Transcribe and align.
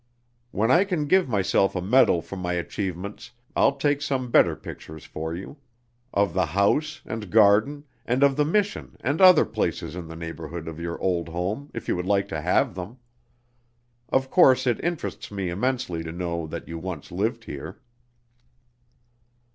When 0.49 0.71
I 0.71 0.83
can 0.83 1.05
give 1.05 1.29
myself 1.29 1.75
a 1.75 1.79
medal 1.81 2.23
for 2.23 2.35
my 2.35 2.53
achievements, 2.53 3.33
I'll 3.55 3.75
take 3.75 4.01
some 4.01 4.31
better 4.31 4.55
pictures 4.55 5.05
for 5.05 5.35
you, 5.35 5.57
of 6.11 6.33
the 6.33 6.47
house 6.57 7.01
and 7.05 7.29
garden, 7.29 7.83
and 8.03 8.23
of 8.23 8.35
the 8.35 8.43
Mission 8.43 8.97
and 9.01 9.21
other 9.21 9.45
places 9.45 9.95
in 9.95 10.07
the 10.07 10.15
neighborhood 10.15 10.67
of 10.67 10.79
your 10.79 10.99
old 10.99 11.29
home 11.29 11.69
if 11.75 11.87
you 11.87 11.95
would 11.95 12.07
like 12.07 12.27
to 12.29 12.41
have 12.41 12.73
them. 12.73 12.97
Of 14.09 14.31
course 14.31 14.65
it 14.65 14.83
interests 14.83 15.29
me 15.29 15.49
immensely 15.51 16.01
to 16.01 16.11
know 16.11 16.47
that 16.47 16.67
you 16.67 16.79
once 16.79 17.11
lived 17.11 17.43
here." 17.43 17.79